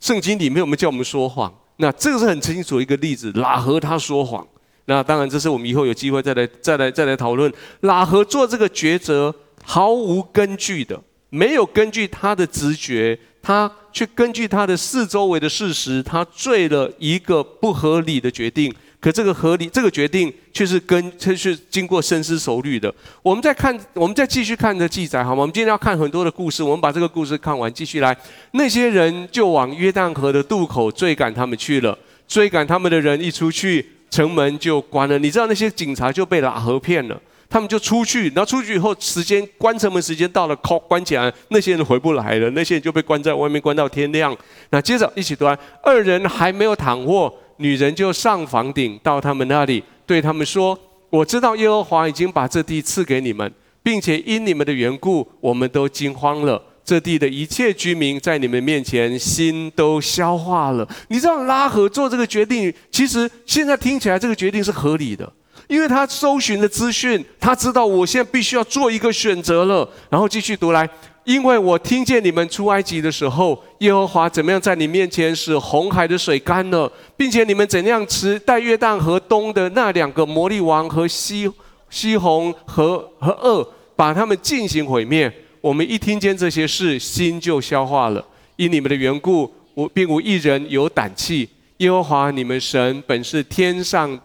[0.03, 1.55] 圣经里面有没有叫我们说谎？
[1.77, 4.45] 那这个是很清楚一个例子，喇合他说谎。
[4.87, 7.51] 那当然，这是我们以后有机会再来、再来、再来讨论。
[7.83, 18.75] 喇合做这个抉择毫无根据的，没有根据他的直觉，他却根据他的四周围的事实，他做了一个不合理的决定。
[19.03, 22.95] 可这个合理，这个决定却是跟却是经过深思熟虑的。
[23.23, 25.41] 我们再看，我们再继续看这记载，好吗？
[25.41, 28.17] 我们今天要看很多的故事，我们把这个故事看完，继续来。
[28.53, 31.99] 那些人就往约旦河的渡口追赶他们去了。
[32.29, 33.85] 追赶他们的人一出去。
[34.13, 44.37] 城门就关了，你知道那些警察就被喇合骗了，他们就出去，然后出去以后，时间关城门时间到了，关起来，那些人回不来了，那些人就被关在外面，关到天亮。
[44.69, 45.47] 那接着一起读，
[45.83, 53.51] 二人还没有躺卧，女人就上房顶到他们那里，对他们说：“我知道耶和华已经把这地赐给你们，
[53.83, 60.87] 并且因你们的缘故，我们都惊慌了。”这地的一切居民在你们面前心都消化了。
[61.09, 65.33] 你知道拉合做这个决定，其实现在听起来这个决定是合理的，
[65.73, 69.89] 因为他搜寻的资讯，他知道我现在必须要做一个选择了。
[70.11, 70.87] 然后继续读来，
[71.25, 81.51] 因为我听见你们出埃及的时候，耶和华怎么样在你面前使红海的水干了，并且你们怎样持在约旦河东的那两个魔力王和西
[81.89, 85.33] 西红和和恶，把他们进行毁灭。
[85.63, 88.23] 我们一听见这些事，心就消化了。
[88.57, 91.49] 因你们的缘故，我并无一人有胆气。
[91.79, 94.21] 耶和华你们神本是天上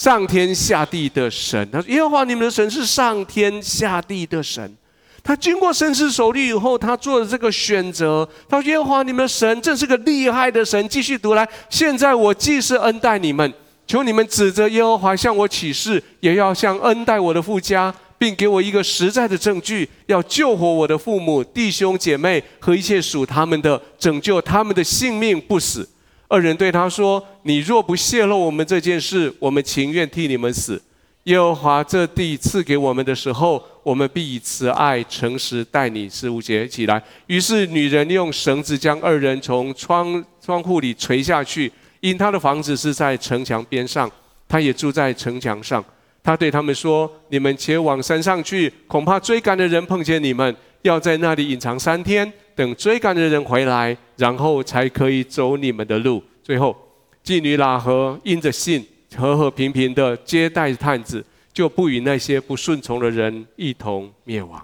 [0.00, 1.70] 上天下地的神。
[1.70, 4.74] 他说：“耶和华你们的神是上天下地的神。”
[5.22, 8.26] 他经过深思熟虑以后，他做了这个选择。
[8.48, 13.52] 他说：“耶和华你们的神真是个厉害的神。”继续读来，现在我既是恩待你们，
[13.86, 25.86] 求你们指着耶和华向我起誓，也要向恩待我的父家，并给我一个实在的证据，要救活我的父母、弟兄姐妹和一切属他们的，拯救他们的性命不死。
[26.30, 30.80] 二人对他说：“你若不泄露我们这件事，我们情愿替你们死。
[31.24, 37.02] 耶和华这地赐给我们的时候，我们必以慈爱、诚实待你。”十五节起来。
[37.26, 44.08] 于是女人用绳子将二人从窗窗户里垂下去，因他的房子是在城墙边上，
[44.48, 45.84] 他也住在城墙上。
[46.22, 56.22] 他对他们说：“你们且往山上去，恐怕追赶的人碰见你们，要在那里隐藏三天。”等追赶的人回来，然后才可以走你们的路。
[56.42, 56.76] 最后，
[57.24, 64.62] 妓女喇合因着信，和和平平的接待探子，就不与那些不顺从的人一同灭亡。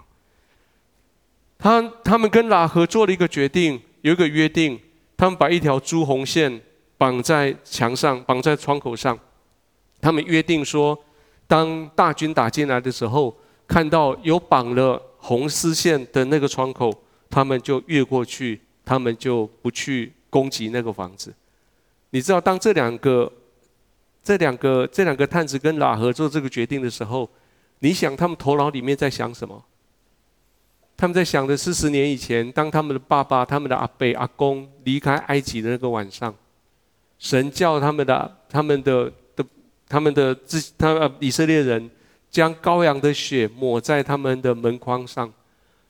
[1.57, 4.79] 他他们跟喇合做了一个决定，有一个约定，
[5.17, 6.61] 他们把一条朱红线
[6.99, 9.17] 绑在墙上，绑在窗口上。
[9.99, 10.95] 他们约定说，
[11.47, 13.35] 当大军打进来的时候，
[13.67, 16.93] 看到有绑了红丝线的那个窗口。
[17.37, 21.31] 他们就越过去，他们就不去攻击那个房子。
[22.09, 23.31] 你知道，当这两个、
[24.23, 27.29] 这两个、这两个探子跟喇合做这个决定的时候，
[27.77, 29.63] 你想他们头脑里面在想什么？
[30.97, 36.33] 他们在想的四十年以前，当他们的爸爸、他们的阿伯、阿公离开埃及的那个晚上，
[37.19, 39.45] 神叫他们的、他们的、的、
[39.87, 41.87] 他们的自他们以色列人
[42.31, 45.31] 将羔羊的血抹在他们的门框上。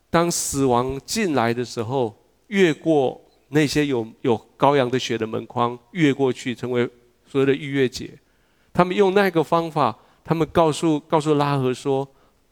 [0.10, 2.16] 当死亡进来的时候，
[2.48, 6.90] 越过那些有有羔羊的血的门框，越过去成为
[7.26, 8.12] 所谓的逾越节。
[8.74, 12.08] 他们用那个方法，他们告诉告诉拉合说，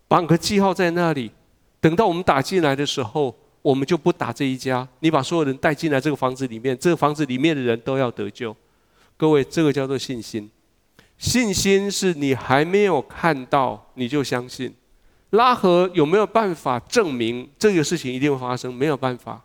[0.08, 1.32] 绑个记号在那里，
[1.80, 4.88] 等到我们打进来的时候，我们就不打这一家。
[5.00, 8.56] 你把所有人带进来这个房子里面，这个房子里面的人都要得救。
[9.18, 10.50] 各位，这个叫做信心。
[11.18, 14.74] 信心是你还没有看到，你就相信。
[15.32, 18.74] 拉合有没有办法证明这个事情一定会发生？
[18.74, 19.42] 没有办法。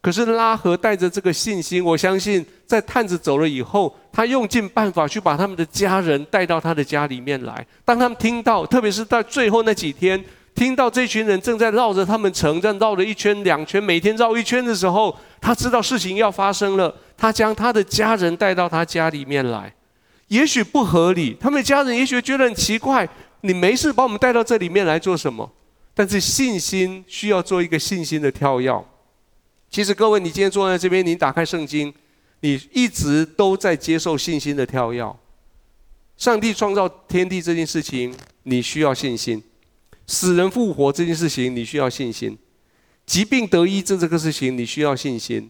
[0.00, 7.66] 可是拉合带着这个信心，我相信在探子走了以后，他用尽办法去把他们的家人带到他的家里面来。
[7.84, 16.94] 当他们听到，特别是在最后那几天，听到这群人正在绕着他们城这样绕了一圈、两圈，每天绕一圈的时候，他知道事情要发生了。
[17.16, 19.74] 他将他的家人带到他家里面来，
[20.28, 23.08] 也许不合理，他们家人也许觉得很奇怪。
[23.42, 25.52] 你没事把我们带到这里面来做什么？
[25.94, 28.84] 但是信心需要做一个信心的跳跃。
[29.68, 31.92] 其实各位，你今天坐在这边，你打开圣经，
[32.40, 35.16] 你一直都在接受信心的跳跃。
[36.16, 39.40] 上帝创造天地这件事情，你需要信心；
[40.06, 42.36] 死人复活这件事情，你需要信心；
[43.06, 45.48] 疾病得医治这个事情，你需要信心；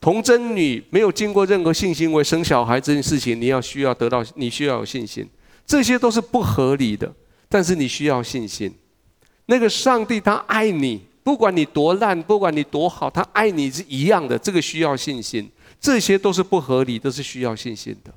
[0.00, 5.28] 童贞女没有经过任何性行为生小孩这件事情，你要需要得到，你需要有信心。
[5.70, 7.08] 这些都是不合理的，
[7.48, 8.74] 但是你需要信心。
[9.46, 14.36] 那个上帝他爱你，不管你多烂，不管你多好，他爱你是一样的。
[14.36, 15.48] 这个需要信心。
[15.80, 18.12] 这些都是不合理，都是需要信心的。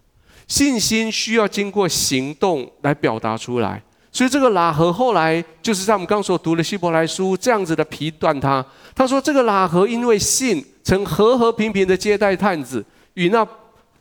[0.48, 3.80] 信心需要经过行动来表达出来。
[4.12, 8.66] 所以这个喇合后来就是在我们刚所读的希伯来书这样子的皮断他。
[8.96, 13.48] 他说这个喇合因为信，曾和和平平的接待探子，与那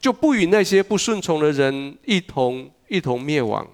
[0.01, 2.67] 就不与那些不顺从的人一同。
[2.93, 3.67] 一同灭亡。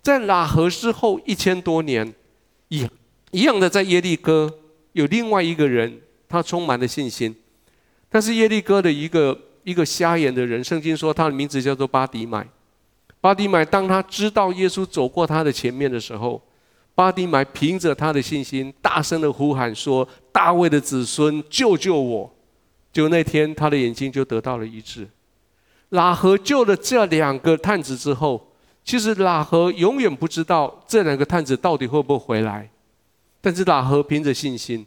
[0.00, 2.14] 在喇合之后一千多年，
[2.68, 2.86] 一
[3.32, 4.60] 一样的在耶利哥
[4.92, 7.34] 有另外一个人，他充满了信心。
[8.08, 12.46] 但是耶利哥的一个一个瞎眼的人，圣经说他的名字叫做巴迪买。
[13.20, 16.40] 巴迪买当他知道耶稣走过他的前面的时候，
[16.94, 22.32] 巴迪买凭着他的信心，大声的呼喊说：“大卫的子孙，救救我！”
[22.92, 25.08] 就那天他的眼睛就得到了医治。
[25.90, 28.52] 喇合救了这两个探子之后，
[28.84, 32.68] 其实喇合永远不知道这两个探子到底会不会回来。
[33.40, 34.84] 但是喇合凭着信心，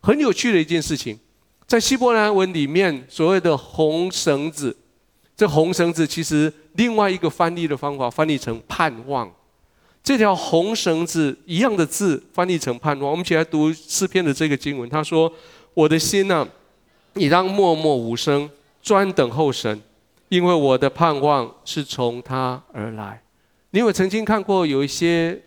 [0.00, 1.18] 很有趣的一件事情，
[1.66, 4.76] 在希伯来文里面所谓的红绳子，
[5.36, 9.30] 这红绳子其实另外一个翻译的方法翻译成盼望。
[10.02, 13.10] 这条红绳子一样的字翻译成盼望。
[13.10, 15.30] 我们一起来读诗篇的这个经文，他说
[15.74, 16.48] ：“我的心呐、啊，
[17.12, 18.50] 你当默默无声，
[18.82, 19.80] 专等候神。”
[20.30, 23.20] 因为我的盼望是从他而来。
[23.72, 25.40] 你有曾经看过有一些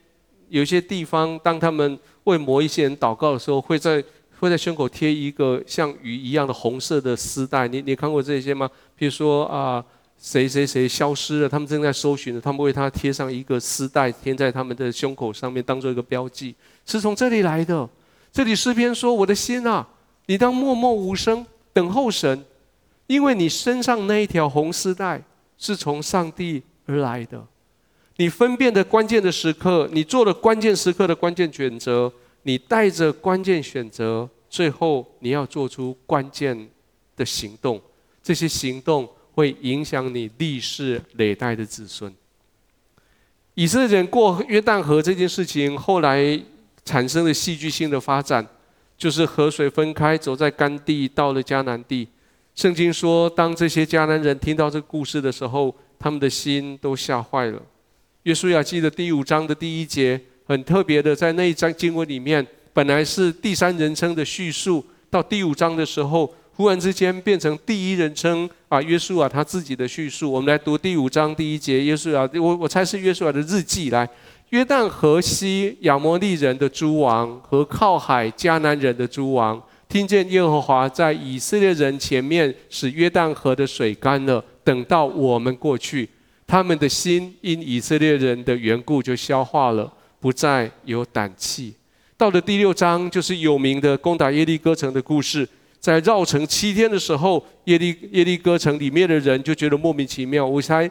[0.50, 4.04] 有一些地方，当他们为某一些人祷告的时候，会在
[4.40, 7.66] 会在胸口贴一个像鱼一样的红色的丝带。
[7.66, 8.70] 你你看过这些吗？
[8.98, 9.84] 比如说啊，
[10.20, 16.54] 谁谁谁消失了，他们正在搜寻，他们为他贴上一个丝带，贴在他们的胸口上面，当做一个标记，
[16.86, 17.90] 是从这里来的。
[18.34, 19.88] 这里诗篇说：“我的心啊，
[20.26, 22.44] 你当默默无声，等候神，
[23.08, 25.22] 因为你身上那一条红丝带
[25.58, 27.46] 是从上帝而来的。
[28.18, 32.12] 你分辨的关键的时刻，你做了关键时刻的关键选择，
[32.44, 36.70] 你带着关键选择，最后你要做出关键
[37.16, 37.82] 的行动。
[38.22, 42.14] 这些行动会影响你历世累代的子孙。”
[43.56, 46.40] 以色列人过约旦河这件事情，后来
[46.86, 48.46] 产生了戏剧性的发展，
[48.98, 52.08] 就是河水分开，走在干地，到了迦南地。
[52.56, 57.62] 圣经说，当这些迦南人听到这个故事的时候，他们的心都吓坏了。
[58.24, 66.34] 约书亚记的第五章的第一节，很特别的，在那一章经文里面，本来是第三人称的叙述，到第五章的时候。
[66.56, 70.32] 忽然之间变成第一人称啊，约书亚他自己的叙述。
[70.32, 73.90] 我们来读第五章第一节，约书亚，我我猜是约书亚的日记。
[73.90, 74.08] 来，
[74.50, 79.60] 约旦河西亚摩利人的诸王和靠海迦南人的诸王，
[79.94, 86.10] 听见耶和华在以色列人前面使约旦河的水干了，等到我们过去，
[86.48, 91.76] 他们的心因以色列人的缘故就消化了，不再有胆气。
[92.18, 95.48] 到了第六章，就是有名的攻打耶利哥城的故事。
[95.80, 100.44] 在绕城七天的时候，耶利耶利哥城里面的人就觉得莫名其妙。
[100.44, 100.90] 我猜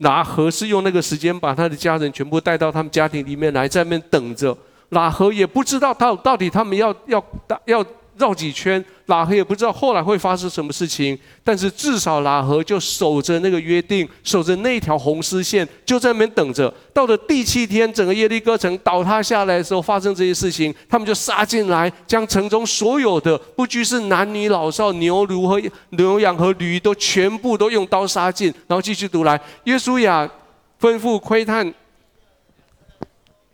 [0.00, 4.54] 喇合是用那个时间把他的家人全部带到他们家庭里面来，在那边等着。
[4.90, 7.24] 喇合也不知道到到底他们要要
[7.64, 7.82] 要。
[8.16, 16.72] 绕几圈，拉合也不知道后来会发生什么事情，但是至少拉合就守着那个约定，守着那条红丝线，就在那边等着。
[16.92, 28.46] 到了第七天，整个耶利哥城倒塌下来的时候，发生这些事情，他们就杀进来，将城中所有的，不拘是男女老少、牛驴和牛羊和驴，都全部都用刀杀尽。
[28.68, 30.28] 然后继续读来，耶稣雅
[30.80, 31.74] 吩咐窥探，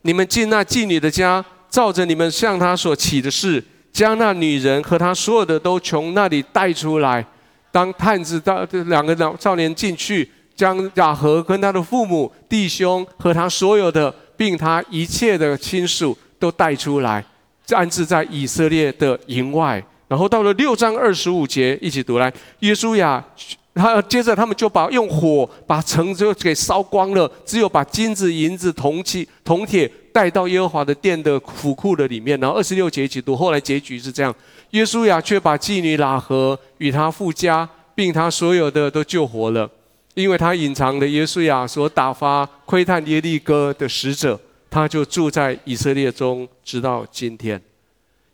[0.02, 3.64] 你们进那妓女的家，照着你们向她所起的誓。
[3.92, 7.24] 将那女人和她所有的都从那里带出来。
[7.72, 17.24] 当探子到这两个老少年进去，将雅和跟他的父母、弟兄和他所有的，并他一切的亲属都带出来，
[17.68, 19.80] 安置在以色列的营外。
[20.08, 22.32] 然后到了六章二十五节，一起读来。
[22.58, 23.24] 约书亚，
[23.72, 29.88] 他接着他们就把用火把城就给烧光了，只有把金子、银子、铜器、铜铁。
[30.12, 33.36] 带到耶和华的殿的府库的里面，然后二十六节一起读。
[33.36, 34.34] 后来结局是这样：
[34.70, 39.70] 耶稣亚却把妓女喇合与他父家，并他所有的都救活了，
[40.14, 47.60] 因为他隐藏的耶稣亚所打发窥探耶利哥的使者，他就住在以色列中，直到今天。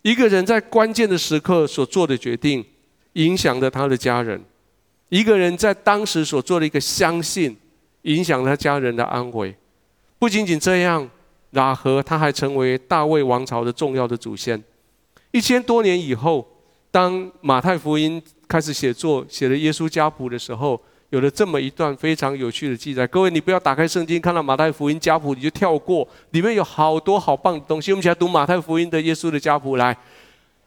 [0.03, 2.65] 一个人在关键的时刻所做的决定，
[3.15, 4.39] 影响了他的家人；
[5.09, 7.57] 一个人在当时所做的一个相信，
[8.03, 9.55] 影响了他家人的安危。
[10.19, 11.09] 不仅仅这样。
[11.53, 14.63] 喇合他还成为大卫王朝的重要的祖先。
[15.33, 16.47] 一千多年以后，
[16.91, 20.81] 当马太福音开始写作，写了耶稣家谱的时候，
[21.11, 23.07] 有了这么一段非常有趣的记载。
[23.07, 27.93] 各位，你不要打开圣经看到马太福音家谱你就跳过，里面有好多好棒的东西。
[27.93, 29.97] 我们一起来读马太福音的耶稣的家谱来。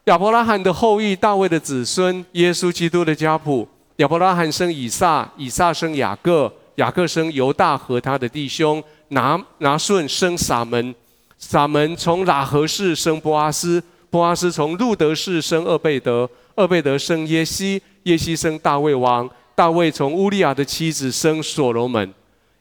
[0.05, 3.67] 亚伯拉罕的后裔，大卫的子孙，耶稣基督的家谱。
[3.97, 8.83] 亚伯拉罕生以撒，以撒生雅各，雅各生犹大和他的弟兄。
[9.09, 10.93] 拿拿顺生撒门，
[11.37, 22.13] 撒门从喇合氏生波阿斯，波阿斯从路得氏生厄贝德，厄贝德生耶西，耶西生大卫王，大卫从乌利亚的妻子生所罗门，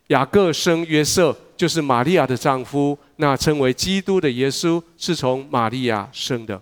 [0.09, 6.61] 雅各生约瑟，就是玛利亚的丈夫，那称为基督的耶稣是从玛利亚生的。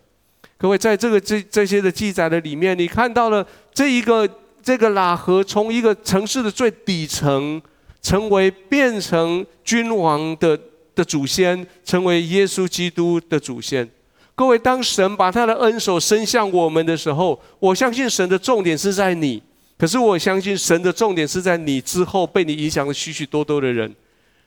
[0.59, 4.29] 各位，在这个这这些的记载的里面，你看到了这一个
[4.62, 7.62] 这个喇合从一个城市的最底层。
[8.07, 10.57] 成为变成君王的
[10.95, 13.88] 的祖先，成为耶稣基督的祖先。
[14.37, 19.42] 各位，当神把他的恩手伸向我们的时候，我相信神的重点是在你。
[19.77, 23.92] 可是我相信神的重点是在你之后被你影响了许许多多的人。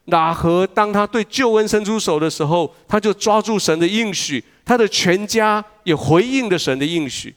[0.07, 7.35] 喇合当他对救恩伸出手的时候，他就抓住神的应许，他的全家也回应了神的应许。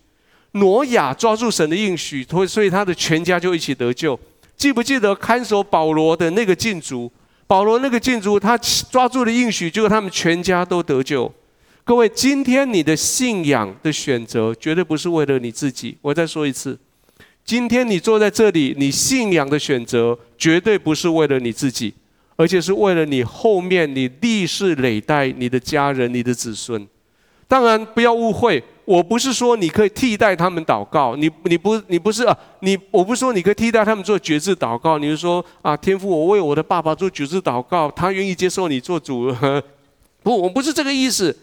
[0.52, 4.16] 挪亚抓住神的应许，所所以他的全家就一起得救。
[4.56, 7.10] 记不记得看守保罗的那个禁足？
[7.46, 11.30] 保罗那个禁足，他抓住了应许，结果他们全家都得救。
[11.84, 15.98] 各位，今天你的信仰的选择绝对不是为了你自己。
[16.00, 16.78] 我再说一次，
[17.44, 21.92] 今天你坐在这里，你信仰的选择绝对不是为了你自己，
[22.36, 26.86] 而且是为了你后面你历世累代你的家人、你的子孙。
[27.48, 28.62] 当然，不要误会。
[28.84, 34.98] 我不是说你可以替代他们祷告，你你不你不是啊，你我不是说你可以替代他们做决志祷告。
[34.98, 39.32] 你是说啊，天父，我为我的爸爸做决志祷告，他愿意接受你做主。
[40.22, 41.36] 不，我不是这个意思。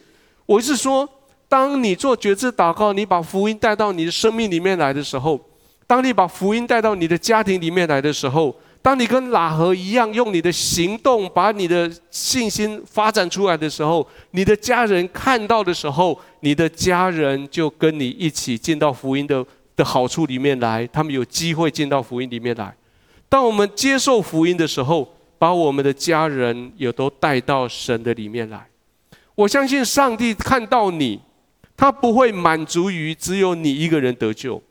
[0.45, 1.07] 我是说，
[1.47, 5.39] 当你做决志祷告，你把福音带到你的生命里面来的时候，
[5.87, 22.75] 当你把福音带到你的家庭里面来的时候，当你跟喇合一样，用你的行动把你的信心发展出来的时候，你的家人看到的时候，你的家人就跟你一起进到福音的的好处里面来，他们有机会进到福音里面来。
[23.27, 25.07] 当我们接受福音的时候，
[25.37, 28.67] 把我们的家人也都带到神的里面来。
[29.35, 31.19] 我相信上帝看到你。
[31.77, 34.61] 他不会满足于只有你一个人得救，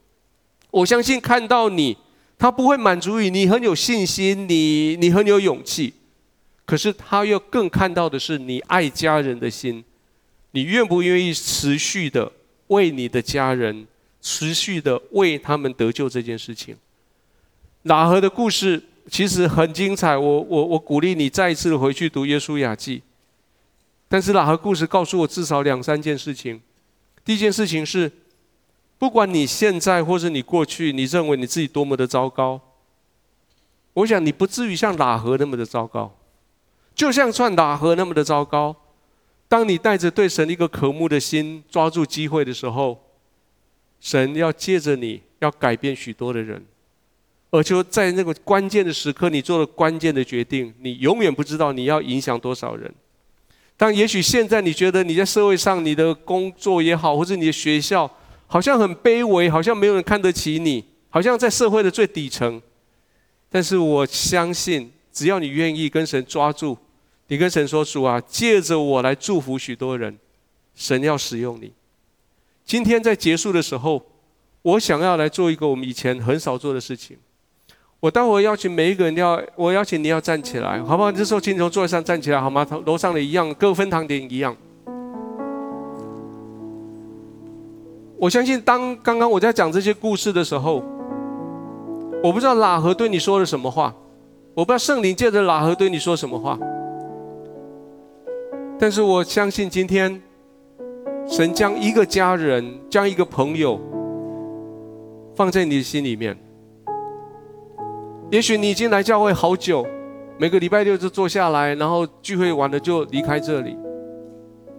[0.71, 1.97] 我相信看到你，
[2.39, 5.95] 他不会满足于你很有信心，你你很有勇气，
[6.64, 9.84] 可是他要更看到的是你爱家人的心，
[10.53, 12.30] 你愿不愿意持续的
[12.68, 13.86] 为你的家人，
[14.22, 16.76] 持续的为他们得救这件事情。
[17.84, 22.99] 喇合的故事其实很精彩，我我我鼓励你再一次回去读《耶稣雅记》，
[24.09, 26.61] 但是喇合故事告诉我至少两三件事情。
[27.24, 28.11] 第一件事情是，
[28.99, 32.61] 不管你现在或是你过去，你认为你自己多么的糟糕，
[33.94, 36.12] 我想你不至于像喇合那么的糟糕，
[36.94, 38.74] 就像算喇合那么的糟糕。
[39.46, 43.01] 当你带着对神一个渴慕的心，抓住机会的时候，
[44.01, 46.62] 神要借着你要改变许多的人，
[47.51, 52.92] 而就在那个关键的时刻，你做了关键的决定，你永远不知道你要影响多少人。
[53.76, 58.11] 但也许现在你觉得你在社会上，你的工作也好，或者你的学校，
[58.49, 62.61] 好像很卑微，好像没有人看得起你，好像在社会的最底层。
[63.51, 66.76] 但是我相信，只要你愿意跟神抓住，
[67.28, 70.18] 你跟神说：“主啊，借着我来祝福许多人，
[70.74, 71.72] 神要使用你。”
[72.64, 74.03] 今天在结束的时候，
[74.62, 77.16] 我想要来做一个我们以前很少做的事情。
[78.01, 81.11] 我待会邀请每一个人要，我邀请你要站起来，好不好？
[81.11, 82.66] 这时候请从座位上站起来，好吗？
[82.86, 84.57] 楼上的一样，各分堂点一样。
[88.21, 90.83] 我相信，当刚刚我在讲这些故事的时候，
[92.23, 93.95] 我不知道喇合对你说了什么话，
[94.55, 96.59] 我不知道圣灵借着喇合对你说什么话，
[98.77, 100.21] 但是我相信今天，
[101.29, 103.79] 神将一个家人，将一个朋友
[105.37, 106.37] 放在你的心里面。
[108.33, 109.87] 也许你已经来教会好久，
[110.39, 113.79] 每个礼拜六就坐下来，然后聚会完了就离开这里。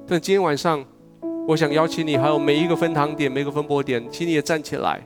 [0.06, 0.84] 但今天晚上，
[1.50, 5.02] 我想邀请你，还有每一个分堂点、每个分播点，请你也站起来。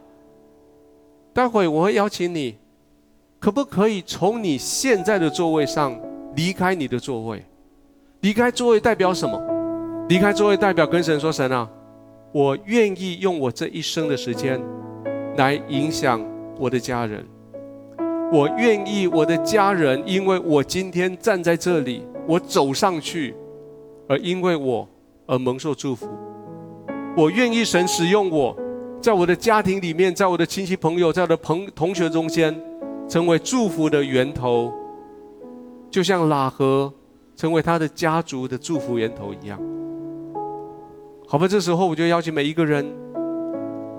[1.32, 2.58] 待会我会邀请你，
[3.39, 5.98] 可不可以从你现在的座位上
[6.36, 7.41] 离开你的座位？
[8.20, 9.41] 离开座位代表什么？
[10.10, 11.66] 离开座位代表跟神说：“神啊，
[12.34, 14.62] 我愿意用我这一生的时间
[15.38, 16.22] 来影响
[16.60, 17.26] 我的家人。”
[18.34, 23.34] 我愿意我的家人，因为我今天站在这里，我走上去，
[24.10, 24.86] 而因为我
[25.26, 26.10] 而蒙受祝福。
[27.16, 28.57] 我愿意神使用我，
[28.99, 32.59] 在我的家庭里面，在我的亲戚朋友，在我的朋同学中间，
[33.07, 34.74] 成为祝福的源头，
[35.91, 36.91] 就像喇合
[37.36, 39.59] 成为他的家族的祝福源头一样。
[41.28, 42.86] 好吧，这时候我就邀请每一个人，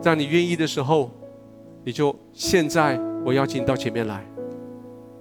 [0.00, 1.10] 在你愿意的时候，
[1.84, 3.00] 你就现在。
[3.24, 4.22] 我邀请你到前面来，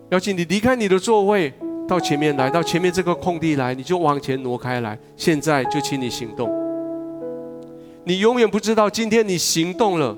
[0.10, 1.54] 邀请你离开你的座位，
[1.88, 5.00] 到前面来，到前面这个空地来，你就往前挪开来。
[5.16, 6.63] 现在就请你行动。
[8.06, 10.14] 你永远不知道今天你行动了，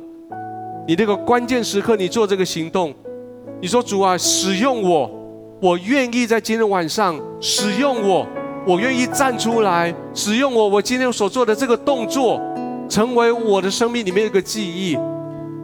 [0.88, 2.92] 你那个关键时刻你做这个行动，
[3.62, 5.08] 你说主啊，使用我，
[5.62, 8.26] 我愿意在今天晚上使用我，
[8.66, 12.42] 我愿意站出来使用我，我今天所做的这个动作，
[12.90, 14.98] 成为我的生命里面一个记忆。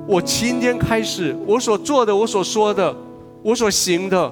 [0.08, 2.96] 我今天开始，我所做的，我所说的，
[3.42, 4.32] 我所行的，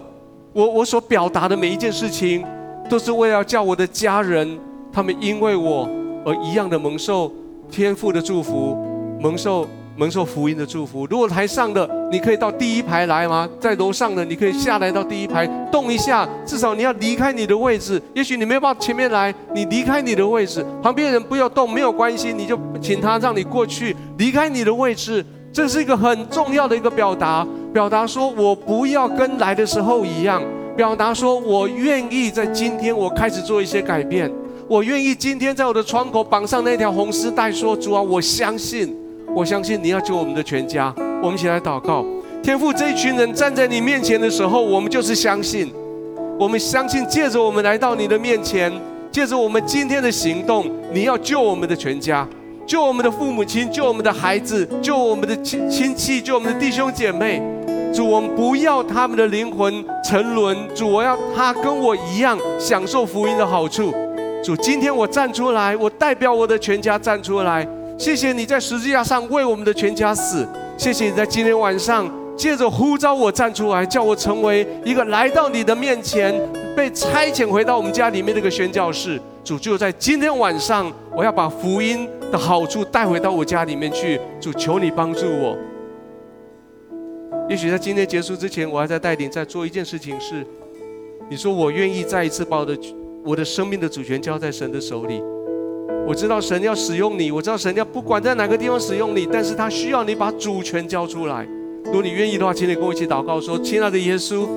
[0.54, 2.46] 我我所表达的每一件事情，
[2.88, 4.60] 都是为了叫我的家人，
[4.94, 5.90] 他们因为我
[6.24, 7.32] 而一样的蒙受
[7.72, 8.78] 天父的祝福，
[9.20, 11.05] 蒙受蒙受福音的祝福。
[11.07, 13.47] 如果台上的你可以到第一排来吗？
[13.59, 18.01] 在楼上的你可以下来到第一排动一下，至少你要离开你的位置。
[18.13, 25.26] 也许你没有办法前面来，你离开你的位置，旁边人不要动，没有关系，你就请他让你过去，离开你的位置。
[25.51, 30.41] 这是一个很重要的一个表达，表达说我不要跟来的时候一样，
[30.78, 34.32] 表达说我愿意在今天我开始做一些改变，
[34.70, 38.95] 我愿意今天在我的窗口绑上那条红丝带，说主啊，我相信，
[39.34, 40.93] 我相信你要救我们的全家。
[41.24, 42.05] 我们一起来祷告，
[42.43, 45.74] 天父，这一群人站在你面前的时候，我们就是相信，
[46.38, 48.72] 我们相信借着我们来到你的面前，
[49.11, 52.28] 借着我们今天的行动，你要救我们的全家。
[52.67, 57.41] 救我们的父母亲，救我们的孩子，救我们的亲亲戚，救我们的弟兄姐妹。
[57.91, 60.55] 主，我们不要他们的灵魂沉沦。
[60.76, 63.91] 主，我要他跟我一样享受福音的好处。
[64.42, 67.68] 主，今天我站出来，我代表我的全家站出来。
[67.98, 70.48] 谢谢你在十字架上为我们的全家死。
[70.78, 76.34] 谢谢你在今天晚上借着呼召我站出来，叫我成为一个来到你的面前，
[76.74, 79.20] 被差遣回到我们家里面这个宣教士。
[79.44, 84.20] 主，就在今天晚上，我要把福音的好处带回到我家里面去。
[84.40, 85.58] 主，求你帮助我。
[87.50, 90.46] 也许在今天结束之前，我还在带领在做一件事情是，
[91.30, 92.78] 你说我愿意再一次把我的
[93.24, 95.22] 我的生命的主权交在神的手里。
[96.07, 101.47] 我知道神要使用你，我知道神要不管在哪个地方使用你，但是他需要你把主权交出来。
[101.86, 104.47] 如果你愿意的话，请你跟我一起祷告说：亲爱的耶稣。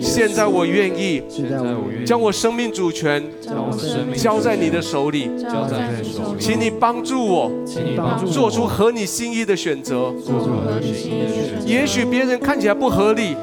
[0.00, 1.22] 现在我愿意，
[2.04, 3.22] 将我生命主权
[4.16, 5.30] 交在你的手里，
[6.38, 7.50] 请你帮助我，
[8.26, 10.12] 做出合你心意的选择。
[11.64, 13.36] 也许别人看起来不合理，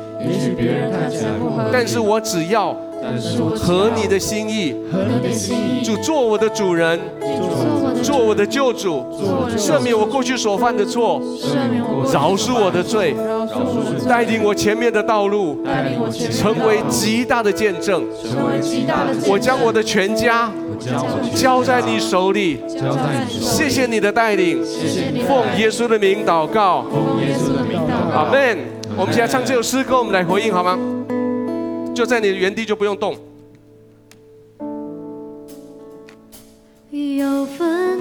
[1.71, 2.75] 但是我只要。
[3.55, 4.75] 合你的心意，
[5.83, 6.99] 主做我的主人，
[8.03, 9.03] 做我的救主，
[9.57, 11.21] 赦免我过去所犯的错，
[12.11, 13.15] 饶恕我的罪，
[14.07, 15.63] 带领我前面的道路，
[16.31, 18.03] 成为极大的见证。
[19.27, 20.51] 我将我的全家
[21.35, 22.59] 交在你手里，
[23.29, 24.63] 谢谢你的带领，
[25.27, 26.85] 奉耶稣的名祷告，
[28.13, 28.57] 阿门。
[28.97, 30.77] 我们现在唱这首诗歌，我们来回应好吗？
[31.99, 33.13] 就在你的原地，就不用动。
[36.91, 37.99] 有份